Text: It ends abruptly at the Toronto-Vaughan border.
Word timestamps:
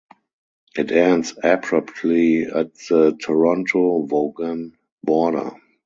It 0.75 0.91
ends 0.91 1.35
abruptly 1.43 2.45
at 2.45 2.73
the 2.89 3.15
Toronto-Vaughan 3.21 4.75
border. 5.03 5.51